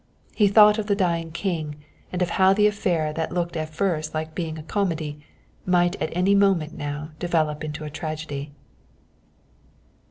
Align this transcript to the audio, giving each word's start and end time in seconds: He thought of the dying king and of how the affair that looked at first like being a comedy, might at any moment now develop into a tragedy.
He 0.33 0.47
thought 0.47 0.79
of 0.79 0.87
the 0.87 0.95
dying 0.95 1.31
king 1.31 1.75
and 2.11 2.23
of 2.23 2.31
how 2.31 2.53
the 2.53 2.65
affair 2.65 3.13
that 3.13 3.31
looked 3.31 3.55
at 3.55 3.69
first 3.69 4.15
like 4.15 4.33
being 4.33 4.57
a 4.57 4.63
comedy, 4.63 5.19
might 5.63 5.95
at 6.01 6.09
any 6.17 6.33
moment 6.33 6.73
now 6.75 7.11
develop 7.19 7.63
into 7.63 7.83
a 7.85 7.89
tragedy. 7.91 8.51